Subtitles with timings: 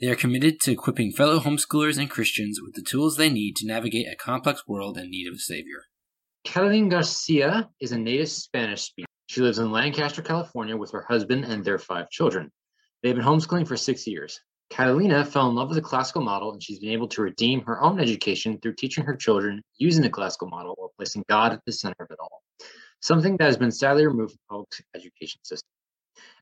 [0.00, 3.66] They are committed to equipping fellow homeschoolers and Christians with the tools they need to
[3.66, 5.84] navigate a complex world in need of a savior.
[6.44, 9.06] Catalina Garcia is a native Spanish speaker.
[9.26, 12.50] She lives in Lancaster, California with her husband and their five children.
[13.02, 14.40] They've been homeschooling for six years.
[14.68, 17.80] Catalina fell in love with the classical model and she's been able to redeem her
[17.80, 21.72] own education through teaching her children using the classical model while placing God at the
[21.72, 22.42] center of it all,
[23.00, 25.68] something that has been sadly removed from the public education system.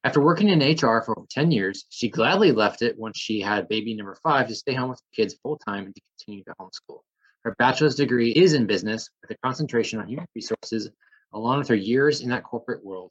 [0.05, 3.69] After working in HR for over 10 years, she gladly left it once she had
[3.69, 6.55] baby number five to stay home with the kids full time and to continue to
[6.61, 7.01] homeschool.
[7.45, 10.91] Her bachelor's degree is in business with a concentration on human resources,
[11.33, 13.11] along with her years in that corporate world,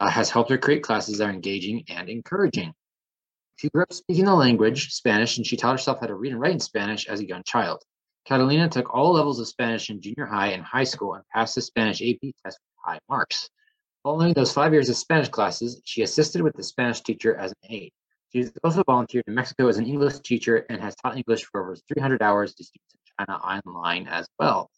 [0.00, 2.72] uh, has helped her create classes that are engaging and encouraging.
[3.56, 6.40] She grew up speaking the language, Spanish, and she taught herself how to read and
[6.40, 7.82] write in Spanish as a young child.
[8.24, 11.62] Catalina took all levels of Spanish in junior high and high school and passed the
[11.62, 13.48] Spanish AP test with high marks.
[14.02, 17.70] Following those five years of Spanish classes, she assisted with the Spanish teacher as an
[17.70, 17.92] aide.
[18.32, 21.62] She has also volunteered in Mexico as an English teacher and has taught English for
[21.62, 24.70] over 300 hours to students in China online as well.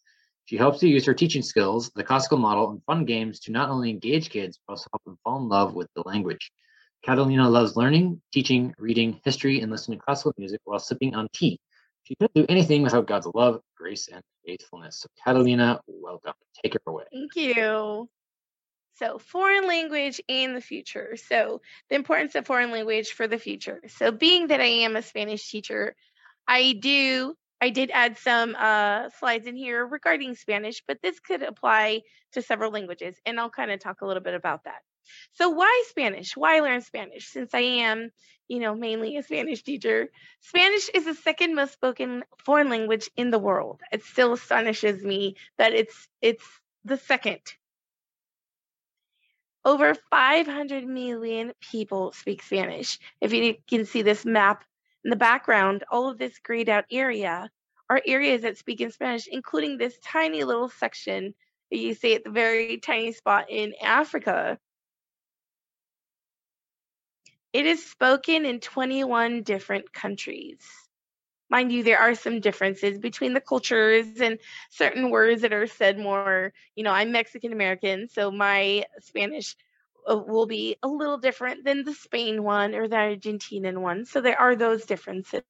[0.45, 3.71] She hopes to use her teaching skills, the classical model, and fun games to not
[3.71, 6.51] only engage kids, but also help them fall in love with the language.
[7.03, 11.59] Catalina loves learning, teaching, reading, history, and listening to classical music while sipping on tea.
[12.03, 14.99] She couldn't do anything without God's love, grace, and faithfulness.
[14.99, 16.33] So, Catalina, welcome.
[16.63, 17.05] Take her away.
[17.11, 18.07] Thank you.
[18.95, 21.15] So, foreign language and the future.
[21.17, 23.81] So, the importance of foreign language for the future.
[23.87, 25.95] So, being that I am a Spanish teacher,
[26.47, 31.41] I do I did add some uh, slides in here regarding Spanish, but this could
[31.41, 32.01] apply
[32.33, 34.81] to several languages, and I'll kind of talk a little bit about that.
[35.33, 36.35] So why Spanish?
[36.35, 37.27] Why learn Spanish?
[37.27, 38.11] Since I am,
[38.47, 40.09] you know, mainly a Spanish teacher,
[40.41, 43.81] Spanish is the second most spoken foreign language in the world.
[43.91, 46.45] It still astonishes me that it's it's
[46.83, 47.41] the second.
[49.65, 52.99] Over 500 million people speak Spanish.
[53.19, 54.63] If you can see this map
[55.03, 57.49] in the background, all of this grayed out area
[57.89, 61.33] are areas that speak in Spanish, including this tiny little section
[61.71, 64.59] that you see at the very tiny spot in Africa
[67.55, 70.59] it is spoken in 21 different countries.
[71.49, 74.39] Mind you, there are some differences between the cultures and
[74.71, 76.53] certain words that are said more.
[76.75, 79.55] You know, I'm Mexican American, so my Spanish
[80.09, 84.05] uh, will be a little different than the Spain one or the Argentinian one.
[84.05, 85.43] So there are those differences.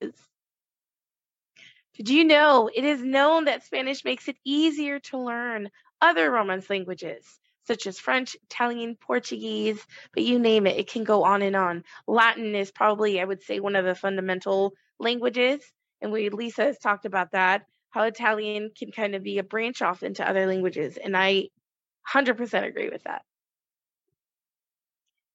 [1.95, 6.69] Did you know it is known that Spanish makes it easier to learn other Romance
[6.69, 7.39] languages?
[7.67, 11.83] such as French, Italian, Portuguese, but you name it, it can go on and on.
[12.07, 15.61] Latin is probably, I would say, one of the fundamental languages.
[16.05, 19.81] And we, Lisa has talked about that, how Italian can kind of be a branch
[19.81, 20.99] off into other languages.
[21.03, 21.49] And I
[22.13, 23.23] 100% agree with that.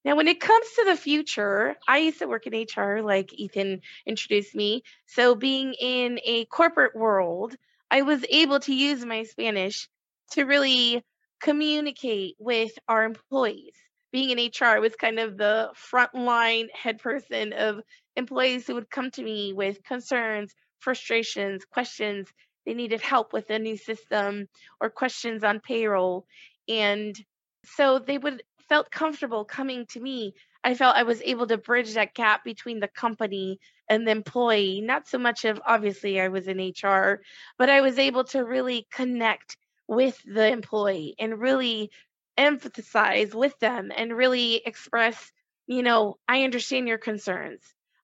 [0.05, 3.81] Now, when it comes to the future, I used to work in HR, like Ethan
[4.07, 4.85] introduced me.
[5.07, 7.57] So, being in a corporate world,
[7.91, 9.89] I was able to use my Spanish
[10.35, 11.03] to really
[11.43, 13.75] communicate with our employees.
[14.13, 17.81] Being in HR was kind of the frontline head person of
[18.17, 22.29] employees who would come to me with concerns, frustrations, questions.
[22.67, 24.49] They needed help with a new system
[24.81, 26.27] or questions on payroll.
[26.69, 27.17] And
[27.65, 30.33] so they would felt comfortable coming to me.
[30.63, 33.59] I felt I was able to bridge that gap between the company
[33.89, 34.81] and the employee.
[34.81, 37.21] Not so much of obviously I was in HR,
[37.59, 39.57] but I was able to really connect
[39.89, 41.91] with the employee and really
[42.39, 45.33] emphasize with them and really express,
[45.67, 47.61] you know, I understand your concerns.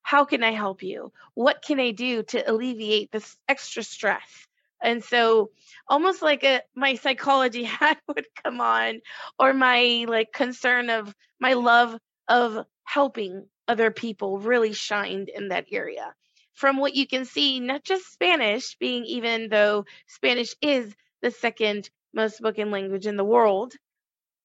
[0.07, 1.11] How can I help you?
[1.33, 4.47] What can I do to alleviate this extra stress?
[4.81, 5.51] And so
[5.85, 9.01] almost like a my psychology hat would come on
[9.37, 11.99] or my like concern of my love
[12.29, 16.15] of helping other people really shined in that area.
[16.53, 21.89] From what you can see, not just Spanish being even though Spanish is the second
[22.13, 23.73] most spoken language in the world.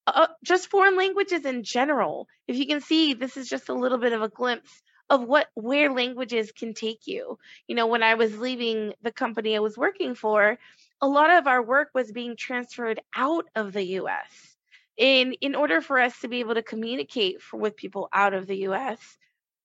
[0.07, 2.27] Uh, just foreign languages in general.
[2.49, 5.47] If you can see, this is just a little bit of a glimpse of what
[5.55, 7.37] where languages can take you.
[7.67, 10.57] You know, when I was leaving the company I was working for,
[11.01, 14.57] a lot of our work was being transferred out of the US.
[14.97, 18.47] In in order for us to be able to communicate for, with people out of
[18.47, 19.17] the US,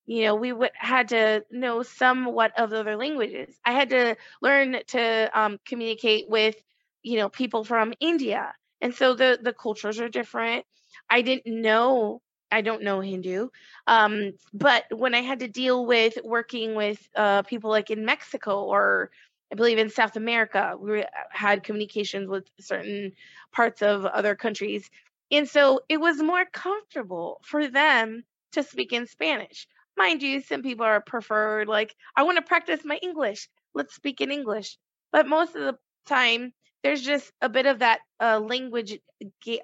[0.07, 3.55] you know, we would had to know somewhat of other languages.
[3.65, 6.57] I had to learn to um, communicate with,
[7.03, 10.65] you know, people from India, and so the the cultures are different.
[11.11, 12.23] I didn't know.
[12.51, 13.49] I don't know Hindu,
[13.87, 18.65] um, but when I had to deal with working with uh, people like in Mexico
[18.65, 19.11] or
[19.53, 23.13] I believe in South America, we had communications with certain
[23.53, 24.91] parts of other countries.
[25.31, 29.67] And so it was more comfortable for them to speak in Spanish.
[29.97, 33.49] Mind you, some people are preferred, like, I want to practice my English.
[33.75, 34.79] Let's speak in English.
[35.13, 38.99] But most of the time, there's just a bit of that uh, language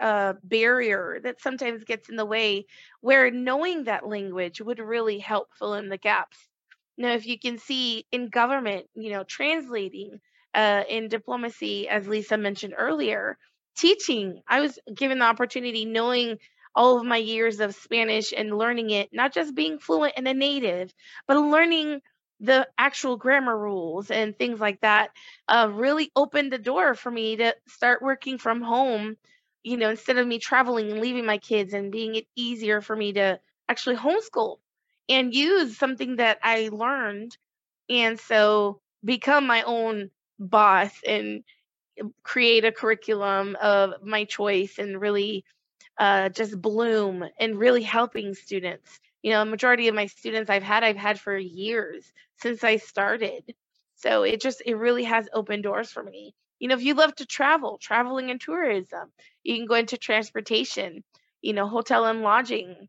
[0.00, 2.66] uh, barrier that sometimes gets in the way,
[3.00, 6.38] where knowing that language would really help fill in the gaps.
[6.96, 10.20] Now, if you can see in government, you know, translating
[10.54, 13.36] uh, in diplomacy, as Lisa mentioned earlier,
[13.76, 16.38] teaching, I was given the opportunity knowing
[16.76, 20.34] all of my years of Spanish and learning it, not just being fluent and a
[20.34, 20.92] native,
[21.26, 22.00] but learning
[22.40, 25.10] the actual grammar rules and things like that
[25.48, 29.16] uh, really opened the door for me to start working from home
[29.62, 32.94] you know instead of me traveling and leaving my kids and being it easier for
[32.96, 33.38] me to
[33.68, 34.58] actually homeschool
[35.08, 37.36] and use something that i learned
[37.88, 41.44] and so become my own boss and
[42.22, 45.44] create a curriculum of my choice and really
[45.98, 49.00] uh, just bloom and really helping students.
[49.24, 52.12] You know, a majority of my students I've had, I've had for years
[52.42, 53.54] since I started.
[53.96, 56.34] So it just, it really has opened doors for me.
[56.58, 59.10] You know, if you love to travel, traveling and tourism,
[59.42, 61.04] you can go into transportation,
[61.40, 62.88] you know, hotel and lodging,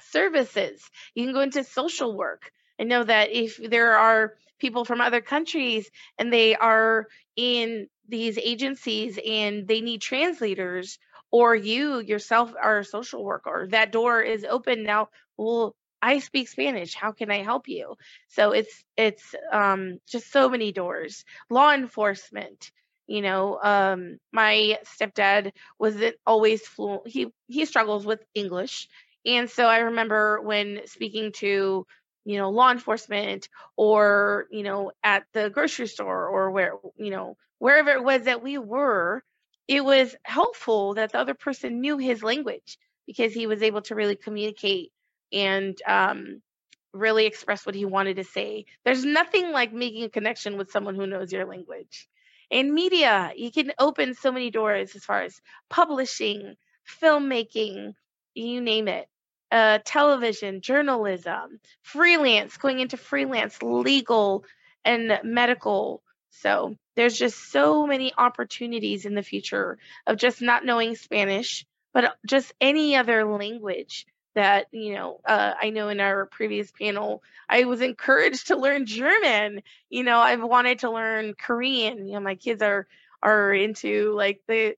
[0.00, 0.82] services,
[1.14, 2.50] you can go into social work.
[2.80, 5.88] I know that if there are people from other countries
[6.18, 7.06] and they are
[7.36, 10.98] in these agencies and they need translators
[11.30, 16.48] or you yourself are a social worker that door is open now well i speak
[16.48, 17.94] spanish how can i help you?
[18.28, 21.24] So it's it's um just so many doors.
[21.50, 22.70] Law enforcement
[23.06, 28.88] you know um my stepdad wasn't always fluent he he struggles with english
[29.26, 31.86] and so i remember when speaking to
[32.24, 37.36] you know law enforcement or you know at the grocery store or where you know
[37.58, 39.22] wherever it was that we were
[39.70, 42.76] it was helpful that the other person knew his language
[43.06, 44.90] because he was able to really communicate
[45.32, 46.42] and um,
[46.92, 48.66] really express what he wanted to say.
[48.84, 52.08] There's nothing like making a connection with someone who knows your language.
[52.50, 56.56] In media, you can open so many doors as far as publishing,
[57.00, 57.94] filmmaking,
[58.34, 59.06] you name it.
[59.52, 64.44] Uh, television, journalism, freelance, going into freelance, legal,
[64.84, 66.02] and medical.
[66.30, 72.16] So there's just so many opportunities in the future of just not knowing Spanish, but
[72.26, 77.64] just any other language that you know uh, i know in our previous panel i
[77.64, 79.62] was encouraged to learn german.
[79.88, 82.06] You know i've wanted to learn korean.
[82.06, 82.86] You know my kids are
[83.22, 84.76] are into like the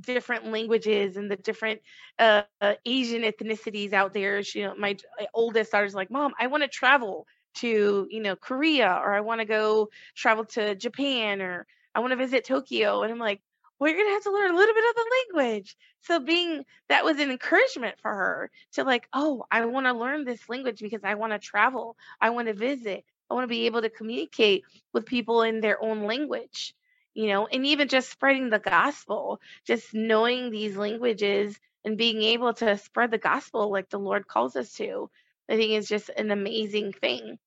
[0.00, 1.80] different languages and the different
[2.18, 2.42] uh,
[2.86, 4.42] asian ethnicities out there.
[4.42, 4.96] She, you know my
[5.34, 9.40] oldest daughter's like mom i want to travel to you know korea or i want
[9.40, 13.40] to go travel to japan or i want to visit tokyo and i'm like
[13.80, 15.76] well you're gonna have to learn a little bit of the language.
[16.02, 20.24] So being that was an encouragement for her to like oh i want to learn
[20.24, 23.66] this language because i want to travel i want to visit i want to be
[23.66, 26.74] able to communicate with people in their own language
[27.14, 32.52] you know and even just spreading the gospel just knowing these languages and being able
[32.52, 35.10] to spread the gospel like the lord calls us to
[35.50, 37.38] I think is just an amazing thing.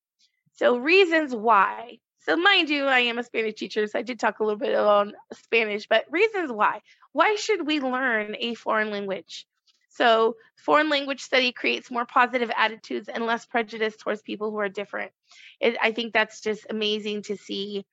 [0.54, 2.00] So, reasons why.
[2.20, 4.76] So, mind you, I am a Spanish teacher, so I did talk a little bit
[4.76, 6.82] on Spanish, but reasons why.
[7.14, 9.46] Why should we learn a foreign language?
[9.90, 14.70] So, foreign language study creates more positive attitudes and less prejudice towards people who are
[14.70, 15.12] different.
[15.60, 17.86] It, I think that's just amazing to see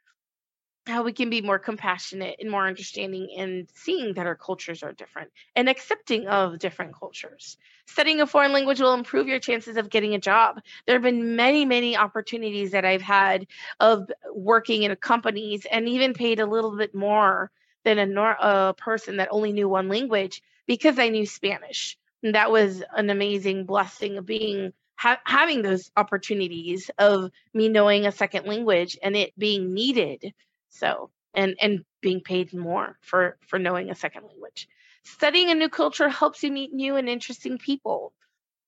[0.90, 4.92] how we can be more compassionate and more understanding and seeing that our cultures are
[4.92, 7.56] different and accepting of different cultures.
[7.86, 10.60] Studying a foreign language will improve your chances of getting a job.
[10.86, 13.46] There have been many, many opportunities that I've had
[13.78, 17.50] of working in companies and even paid a little bit more
[17.84, 21.96] than a, a person that only knew one language because I knew Spanish.
[22.22, 28.06] And that was an amazing blessing of being ha- having those opportunities of me knowing
[28.06, 30.34] a second language and it being needed
[30.70, 34.68] so, and and being paid more for for knowing a second language.
[35.04, 38.12] Studying a new culture helps you meet new and interesting people.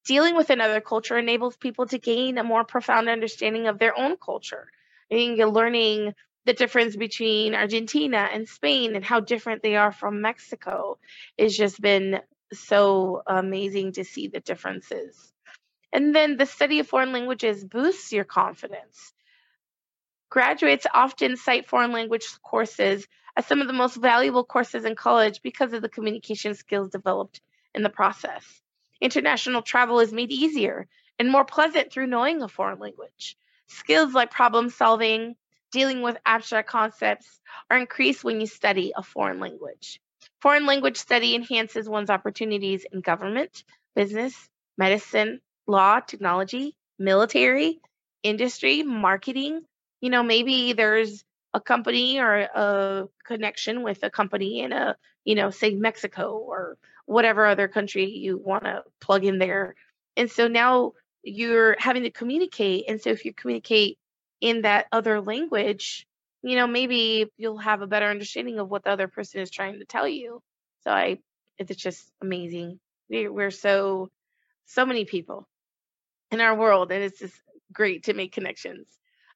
[0.05, 4.17] Dealing with another culture enables people to gain a more profound understanding of their own
[4.17, 4.69] culture.
[5.11, 10.21] I think learning the difference between Argentina and Spain and how different they are from
[10.21, 10.99] Mexico
[11.39, 12.21] has just been
[12.53, 15.33] so amazing to see the differences.
[15.93, 19.13] And then the study of foreign languages boosts your confidence.
[20.33, 25.43] Graduates often cite foreign language courses as some of the most valuable courses in college
[25.43, 27.43] because of the communication skills developed
[27.75, 28.63] in the process.
[28.99, 33.37] International travel is made easier and more pleasant through knowing a foreign language.
[33.67, 35.37] Skills like problem solving,
[35.71, 37.39] dealing with abstract concepts
[37.71, 40.01] are increased when you study a foreign language.
[40.41, 44.49] Foreign language study enhances one's opportunities in government, business,
[44.79, 47.81] medicine, law, technology, military,
[48.23, 49.67] industry, marketing,
[50.03, 55.35] you know, maybe there's a company or a connection with a company in a, you
[55.35, 59.75] know, say Mexico or whatever other country you want to plug in there.
[60.17, 60.93] And so now
[61.23, 62.87] you're having to communicate.
[62.89, 63.99] And so if you communicate
[64.41, 66.07] in that other language,
[66.43, 69.79] you know, maybe you'll have a better understanding of what the other person is trying
[69.79, 70.43] to tell you.
[70.83, 71.19] So I,
[71.59, 72.81] it's just amazing.
[73.09, 74.11] We're so,
[74.67, 75.47] so many people
[76.33, 77.41] in our world, and it's just
[77.73, 78.89] great to make connections.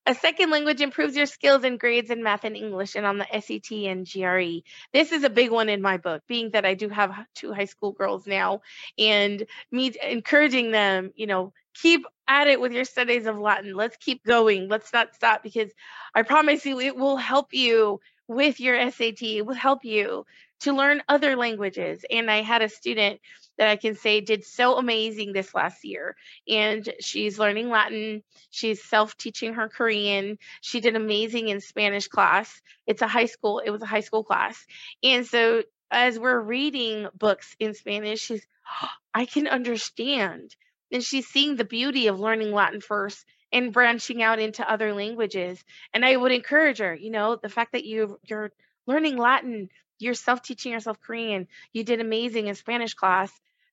[0.08, 3.26] A second language improves your skills and grades in math and English and on the
[3.40, 4.62] SAT and GRE.
[4.92, 7.64] This is a big one in my book, being that I do have two high
[7.64, 8.60] school girls now
[8.96, 13.74] and me encouraging them, you know, keep at it with your studies of Latin.
[13.74, 14.68] Let's keep going.
[14.68, 15.72] Let's not stop because
[16.14, 19.22] I promise you it will help you with your SAT.
[19.22, 20.24] It will help you
[20.60, 22.04] to learn other languages.
[22.08, 23.20] And I had a student
[23.58, 26.16] that I can say did so amazing this last year.
[26.48, 28.22] And she's learning Latin.
[28.50, 30.38] She's self teaching her Korean.
[30.60, 32.60] She did amazing in Spanish class.
[32.86, 34.64] It's a high school, it was a high school class.
[35.02, 38.46] And so as we're reading books in Spanish, she's,
[38.82, 40.54] oh, I can understand.
[40.92, 45.62] And she's seeing the beauty of learning Latin first and branching out into other languages.
[45.94, 48.52] And I would encourage her, you know, the fact that you you're
[48.86, 53.30] learning Latin, you're self-teaching yourself Korean, you did amazing in Spanish class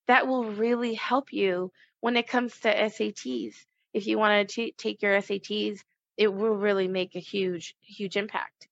[0.07, 3.55] that will really help you when it comes to SATs.
[3.93, 5.79] If you want to take your SATs,
[6.17, 8.67] it will really make a huge, huge impact.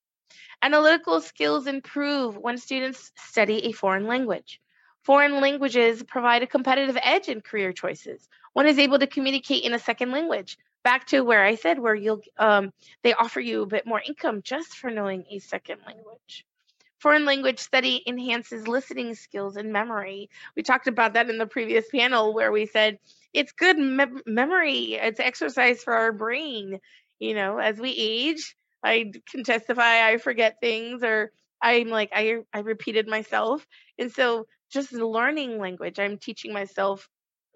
[0.62, 4.60] Analytical skills improve when students study a foreign language.
[5.02, 8.28] Foreign languages provide a competitive edge in career choices.
[8.52, 10.56] One is able to communicate in a second language.
[10.84, 12.72] Back to where I said, where you'll um,
[13.02, 16.44] they offer you a bit more income just for knowing a second language.
[17.00, 20.30] Foreign language study enhances listening skills and memory.
[20.56, 22.98] We talked about that in the previous panel where we said
[23.32, 26.78] it's good me- memory, it's exercise for our brain.
[27.18, 32.38] You know, as we age, I can testify I forget things or I'm like I
[32.52, 33.66] I repeated myself.
[33.98, 37.08] And so just learning language, I'm teaching myself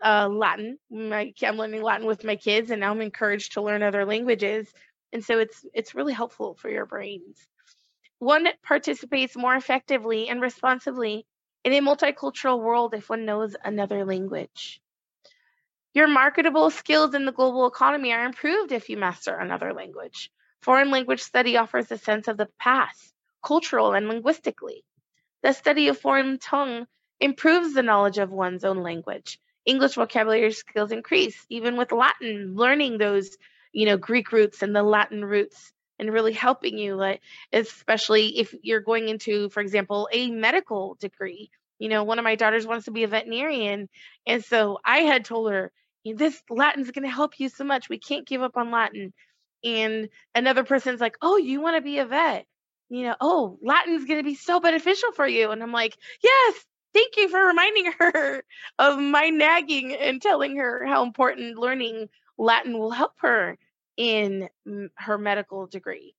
[0.02, 0.78] uh, Latin.
[0.90, 4.68] My, I'm learning Latin with my kids, and now I'm encouraged to learn other languages.
[5.12, 7.38] And so it's it's really helpful for your brains.
[8.18, 11.26] One participates more effectively and responsibly
[11.64, 14.80] in a multicultural world if one knows another language.
[15.94, 20.30] Your marketable skills in the global economy are improved if you master another language.
[20.60, 24.84] Foreign language study offers a sense of the past, cultural and linguistically.
[25.42, 26.86] The study of foreign tongue
[27.20, 29.38] improves the knowledge of one's own language.
[29.66, 33.36] English vocabulary skills increase, even with Latin, learning those,
[33.72, 37.20] you know, Greek roots and the Latin roots and really helping you like
[37.52, 41.50] especially if you're going into for example a medical degree.
[41.78, 43.88] You know one of my daughters wants to be a veterinarian
[44.26, 45.72] and so i had told her
[46.04, 47.88] this latin's going to help you so much.
[47.88, 49.12] We can't give up on latin.
[49.64, 52.46] And another person's like oh you want to be a vet?
[52.88, 55.50] You know oh latin's going to be so beneficial for you.
[55.50, 56.54] And i'm like yes
[56.96, 58.42] thank you for reminding her
[58.78, 63.58] of my nagging and telling her how important learning latin will help her
[63.96, 64.48] in
[64.94, 66.14] her medical degree.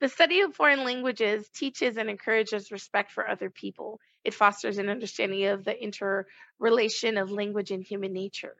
[0.00, 3.98] The study of foreign languages teaches and encourages respect for other people.
[4.24, 8.56] It fosters an understanding of the interrelation of language and human nature.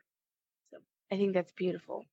[0.70, 0.78] So
[1.12, 2.06] I think that's beautiful.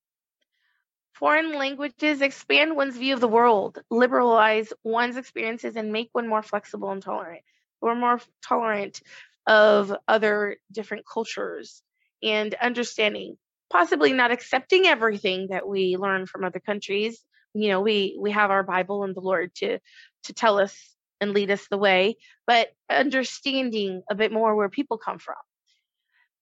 [1.14, 6.44] Foreign languages expand one's view of the world, liberalize one's experiences, and make one more
[6.44, 7.44] flexible and tolerant.
[7.84, 9.02] We're more tolerant
[9.46, 11.84] of other different cultures
[12.24, 13.38] and understanding
[13.70, 17.22] possibly not accepting everything that we learn from other countries.
[17.54, 19.80] You know we we have our bible and the lord to
[20.24, 20.76] to tell us
[21.20, 25.36] and lead us the way but understanding a bit more where people come from.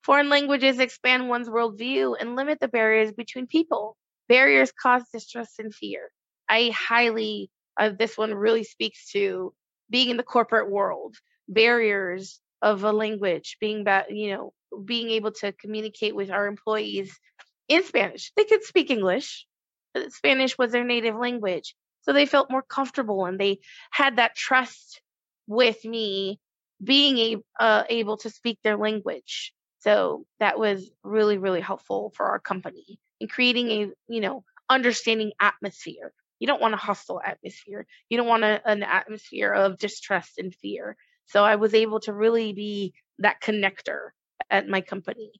[0.04, 3.98] Foreign languages expand one's worldview and limit the barriers between people.
[4.28, 6.10] Barriers cause distrust and fear.
[6.50, 9.54] I highly uh, this one really speaks to
[9.90, 11.16] being in the corporate world
[11.48, 14.54] barriers of a language being that you know
[14.86, 17.20] being able to communicate with our employees
[17.68, 18.32] in Spanish.
[18.36, 19.46] They could speak English,
[19.94, 21.76] but Spanish was their native language.
[22.02, 23.60] So they felt more comfortable and they
[23.92, 25.02] had that trust
[25.48, 26.40] with me
[26.84, 29.54] being a, uh, able to speak their language.
[29.80, 35.32] So that was really, really helpful for our company in creating a, you know, understanding
[35.40, 36.14] atmosphere.
[36.40, 37.86] You don't want a hostile atmosphere.
[38.10, 40.98] You don't want a, an atmosphere of distrust and fear.
[41.32, 44.10] So I was able to really be that connector
[44.50, 45.32] at my company.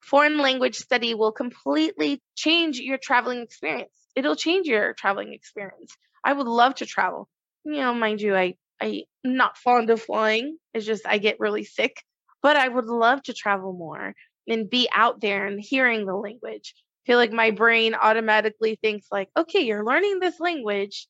[0.00, 3.92] Foreign language study will completely change your traveling experience.
[4.14, 5.94] It'll change your traveling experience.
[6.24, 7.28] I would love to travel.
[7.64, 10.56] You know, mind you, I I'm not fond of flying.
[10.72, 12.02] It's just I get really sick,
[12.42, 14.14] but I would love to travel more
[14.48, 16.74] and be out there and hearing the language.
[17.04, 21.08] I feel like my brain automatically thinks like, okay, you're learning this language.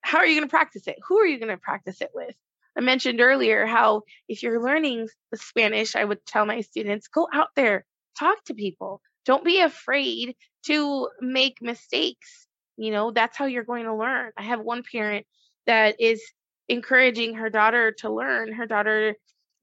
[0.00, 0.96] How are you going to practice it?
[1.08, 2.34] Who are you going to practice it with?
[2.76, 7.48] I mentioned earlier how if you're learning Spanish, I would tell my students, go out
[7.56, 7.84] there,
[8.18, 9.00] talk to people.
[9.24, 12.46] Don't be afraid to make mistakes.
[12.76, 14.32] You know, that's how you're going to learn.
[14.36, 15.26] I have one parent
[15.66, 16.22] that is
[16.68, 18.52] encouraging her daughter to learn.
[18.52, 19.14] Her daughter, I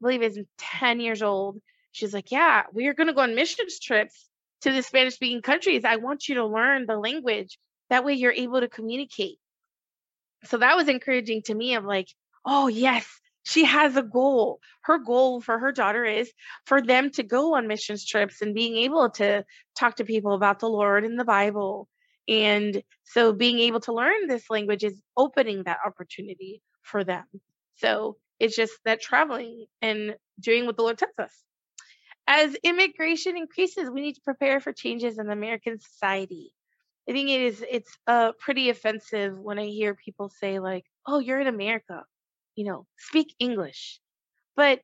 [0.01, 1.61] believe, is 10 years old.
[1.91, 4.27] She's like, Yeah, we are going to go on missions trips
[4.61, 5.85] to the Spanish speaking countries.
[5.85, 7.59] I want you to learn the language.
[7.89, 9.37] That way you're able to communicate.
[10.45, 12.07] So that was encouraging to me of like,
[12.45, 13.07] oh, yes,
[13.43, 14.59] she has a goal.
[14.83, 16.31] Her goal for her daughter is
[16.65, 19.45] for them to go on missions trips and being able to
[19.77, 21.87] talk to people about the Lord and the Bible.
[22.27, 27.25] And so being able to learn this language is opening that opportunity for them.
[27.75, 31.33] So it's just that traveling and doing what the Lord tells us.
[32.27, 36.53] As immigration increases, we need to prepare for changes in American society.
[37.09, 41.19] I think it is it's uh pretty offensive when I hear people say like, "Oh,
[41.19, 42.03] you're in America
[42.55, 43.99] you know, speak English.
[44.55, 44.81] But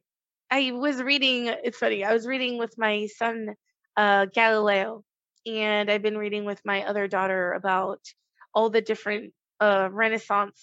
[0.51, 3.55] I was reading, it's funny, I was reading with my son,
[3.95, 5.03] uh, Galileo,
[5.45, 7.99] and I've been reading with my other daughter about
[8.53, 10.59] all the different uh, Renaissance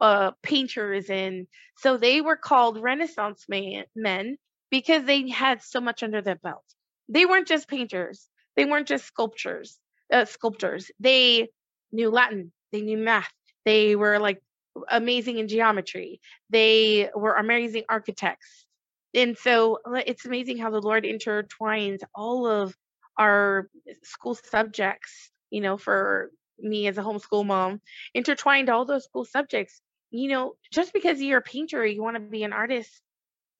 [0.00, 1.10] uh, painters.
[1.10, 4.36] And so they were called Renaissance man, men
[4.70, 6.64] because they had so much under their belt.
[7.08, 9.78] They weren't just painters, they weren't just sculptors,
[10.12, 10.90] uh, sculptors.
[11.00, 11.48] They
[11.92, 13.32] knew Latin, they knew math,
[13.64, 14.40] they were like
[14.88, 16.20] amazing in geometry.
[16.50, 18.66] They were amazing architects.
[19.14, 22.76] And so it's amazing how the Lord intertwines all of
[23.18, 23.68] our
[24.04, 27.80] school subjects, you know, for me as a homeschool mom,
[28.14, 29.80] intertwined all those school subjects.
[30.12, 32.90] You know, just because you're a painter, you want to be an artist,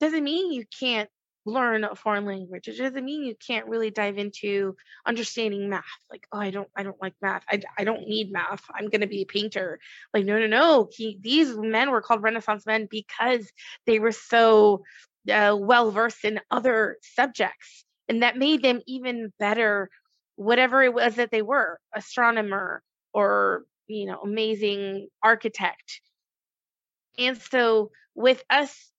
[0.01, 1.09] doesn't mean you can't
[1.47, 2.69] learn a foreign language.
[2.69, 4.77] It doesn't mean you can't really dive into
[5.07, 5.85] understanding math.
[6.11, 7.45] Like, oh, I don't, I don't like math.
[7.49, 8.63] I, I don't need math.
[8.75, 9.79] I'm going to be a painter.
[10.13, 10.89] Like, no, no, no.
[10.93, 13.51] He, these men were called Renaissance men because
[13.87, 14.83] they were so
[15.31, 19.91] uh, well versed in other subjects, and that made them even better.
[20.37, 26.01] Whatever it was that they were, astronomer or you know, amazing architect.
[27.19, 28.91] And so, with us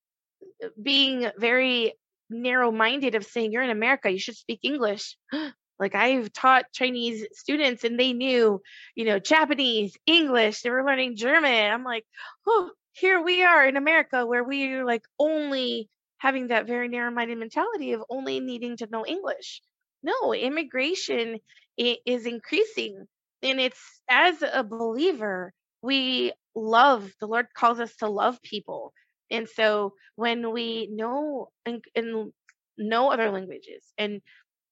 [0.82, 1.94] being very
[2.32, 5.18] narrow minded of saying you're in America, you should speak English.
[5.80, 8.62] like I've taught Chinese students and they knew,
[8.96, 11.72] you know, Japanese, English, they were learning German.
[11.72, 12.06] I'm like,
[12.48, 15.90] oh, here we are in America where we're like only
[16.20, 19.62] having that very narrow minded mentality of only needing to know English.
[20.04, 21.40] No, immigration
[21.78, 23.08] is increasing.
[23.42, 28.94] And it's as a believer, we love, the Lord calls us to love people.
[29.32, 32.34] And so when we know and, and
[32.78, 34.22] know other languages and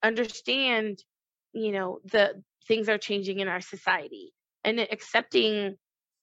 [0.04, 1.04] understand,
[1.54, 5.76] you know, the things are changing in our society and accepting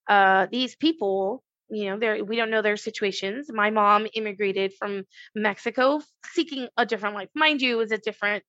[0.07, 3.49] uh, these people you know we don't know their situations.
[3.51, 5.03] My mom immigrated from
[5.35, 7.29] mexico seeking a different life.
[7.35, 8.43] Mind you it was a different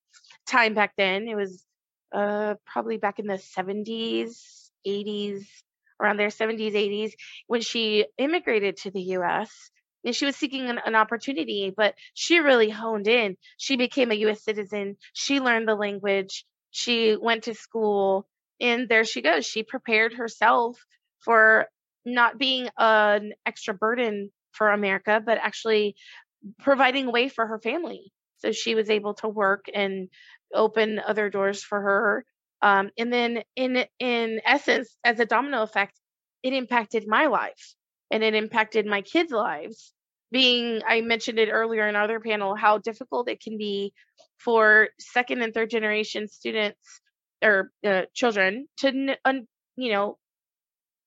[0.46, 1.28] time back then.
[1.28, 1.64] It was
[2.12, 5.46] uh probably back in the 70s 80s
[6.00, 7.12] around there 70s 80s
[7.48, 9.70] when she immigrated to the us
[10.04, 13.36] and she was seeking an, an, opportunity, but she really honed in.
[13.56, 14.96] She became a US citizen.
[15.12, 16.44] She learned the language.
[16.70, 18.28] She went to school,
[18.60, 19.46] and there she goes.
[19.46, 20.84] She prepared herself
[21.20, 21.66] for
[22.04, 25.96] not being an extra burden for America, but actually
[26.60, 28.12] providing a way for her family.
[28.38, 30.08] So she was able to work and
[30.54, 32.24] open other doors for her.
[32.62, 35.98] Um, and then, in in essence, as a domino effect,
[36.42, 37.74] it impacted my life
[38.10, 39.92] and it impacted my kids' lives.
[40.30, 43.92] Being i mentioned it earlier in other panel how difficult it can be
[44.38, 47.00] for second and third generation students
[47.42, 49.16] or uh, children to
[49.76, 50.18] you know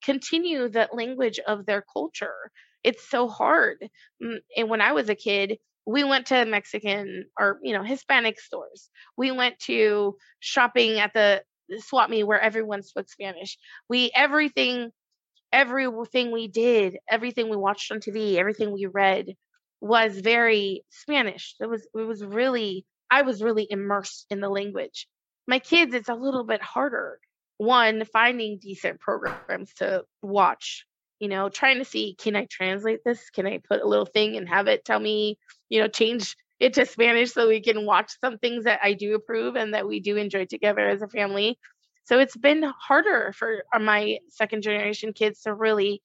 [0.03, 2.51] continue that language of their culture.
[2.83, 3.77] It's so hard.
[4.19, 8.89] And when i was a kid we went to mexican or you know hispanic stores.
[9.17, 11.43] We went to shopping at the
[11.79, 13.57] swap meet where everyone spoke spanish.
[13.89, 14.91] We everything
[15.51, 19.35] everything we did, everything we watched on TV, everything we read
[19.81, 21.55] was very Spanish.
[21.59, 25.07] It was it was really I was really immersed in the language.
[25.47, 27.19] My kids, it's a little bit harder.
[27.57, 30.85] One, finding decent programs to watch,
[31.19, 33.29] you know, trying to see, can I translate this?
[33.29, 35.37] Can I put a little thing and have it tell me,
[35.69, 39.15] you know, change it to Spanish so we can watch some things that I do
[39.15, 41.59] approve and that we do enjoy together as a family.
[42.11, 46.01] So it's been harder for uh, my second generation kids to really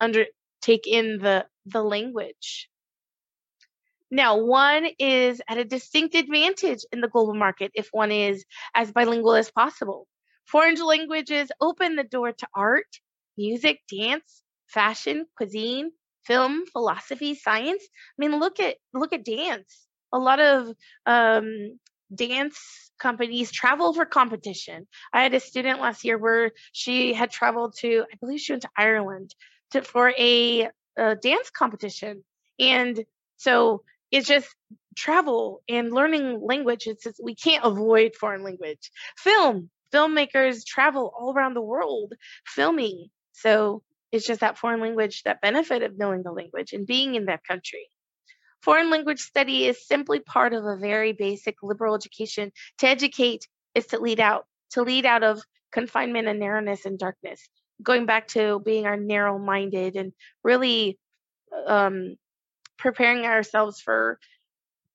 [0.00, 0.26] under
[0.60, 2.68] take in the the language.
[4.08, 8.92] Now, one is at a distinct advantage in the global market if one is as
[8.92, 10.06] bilingual as possible.
[10.46, 12.86] Foreign languages open the door to art,
[13.36, 15.90] music, dance, fashion, cuisine,
[16.24, 17.82] film, philosophy, science.
[17.84, 19.88] I mean, look at look at dance.
[20.12, 20.72] A lot of
[21.04, 21.80] um,
[22.14, 24.86] dance companies travel for competition.
[25.12, 28.62] I had a student last year where she had traveled to, I believe she went
[28.62, 29.34] to Ireland
[29.72, 32.24] to, for a, a dance competition,
[32.58, 33.04] and
[33.36, 34.54] so it's just
[34.94, 36.86] travel and learning language.
[36.86, 38.90] It's just, we can't avoid foreign language.
[39.16, 42.12] Film, filmmakers travel all around the world
[42.46, 43.08] filming.
[43.32, 47.24] So it's just that foreign language, that benefit of knowing the language and being in
[47.24, 47.88] that country.
[48.62, 52.52] Foreign language study is simply part of a very basic liberal education.
[52.78, 57.48] To educate is to lead out, to lead out of confinement and narrowness and darkness.
[57.82, 60.12] Going back to being our narrow minded and
[60.44, 60.98] really
[61.66, 62.16] um,
[62.78, 64.20] preparing ourselves for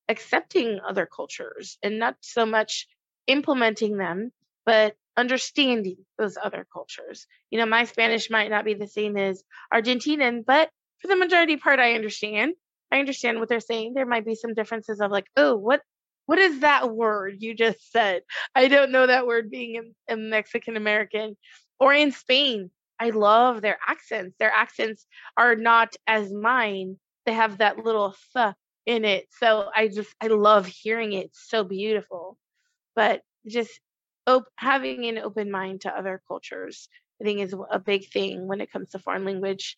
[0.08, 2.88] accepting other cultures and not so much
[3.28, 4.32] implementing them,
[4.66, 7.28] but understanding those other cultures.
[7.50, 11.58] You know, my Spanish might not be the same as Argentinian, but for the majority
[11.58, 12.54] part, I understand.
[12.92, 13.94] I understand what they're saying.
[13.94, 15.82] There might be some differences of like, oh, what
[16.26, 18.22] what is that word you just said?
[18.54, 21.38] I don't know that word being a, Mexican American
[21.80, 22.70] or in Spain.
[23.00, 24.36] I love their accents.
[24.40, 25.06] Their accents
[25.38, 28.54] are not as mine, they have that little th
[28.86, 29.28] in it.
[29.40, 31.26] So I just I love hearing it.
[31.28, 32.38] It's so beautiful.
[32.96, 33.80] But just
[34.28, 36.90] op- having an open mind to other cultures,
[37.22, 39.78] I think is a big thing when it comes to foreign language.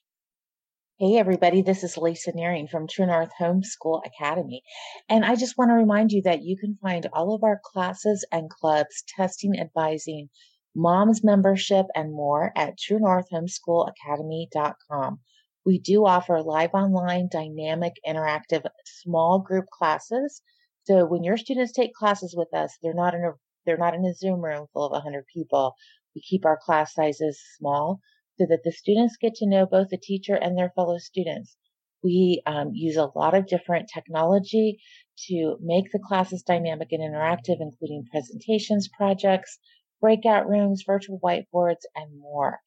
[1.01, 4.63] Hey everybody, this is Lisa Nehring from True North Homeschool Academy.
[5.07, 8.25] And I just want to remind you that you can find all of our classes
[8.33, 10.27] and clubs, testing, advising,
[10.75, 15.19] mom's membership, and more at truenorthhomeschoolacademy.com.
[15.65, 20.41] We do offer live online, dynamic, interactive, small group classes.
[20.83, 23.31] So when your students take classes with us, they're not in a
[23.65, 25.75] they're not in a Zoom room full of 100 people.
[26.13, 28.01] We keep our class sizes small
[28.39, 31.57] so that the students get to know both the teacher and their fellow students.
[32.01, 34.79] We um, use a lot of different technology
[35.27, 39.59] to make the classes dynamic and interactive, including presentations, projects,
[39.99, 42.59] breakout rooms, virtual whiteboards, and more.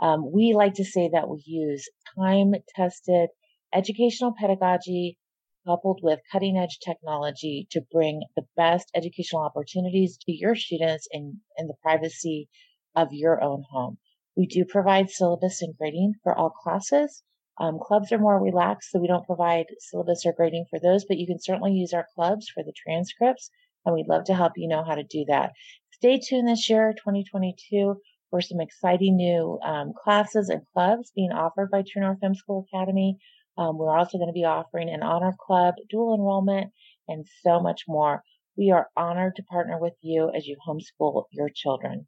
[0.00, 3.30] Um, we like to say that we use time tested
[3.74, 5.18] educational pedagogy
[5.66, 11.40] coupled with cutting edge technology to bring the best educational opportunities to your students in,
[11.56, 12.48] in the privacy
[12.94, 13.98] of your own home.
[14.36, 17.22] We do provide syllabus and grading for all classes.
[17.58, 21.16] Um, clubs are more relaxed, so we don't provide syllabus or grading for those, but
[21.16, 23.50] you can certainly use our clubs for the transcripts,
[23.84, 25.52] and we'd love to help you know how to do that.
[25.92, 31.70] Stay tuned this year, 2022 for some exciting new um, classes and clubs being offered
[31.70, 33.16] by True North Homeschool Academy.
[33.56, 36.72] Um, we're also going to be offering an honor club, dual enrollment,
[37.08, 38.22] and so much more.
[38.58, 42.06] We are honored to partner with you as you homeschool your children.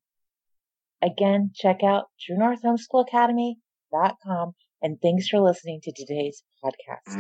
[1.03, 7.19] Again, check out truenorthhomeschoolacademy.com and thanks for listening to today's podcast.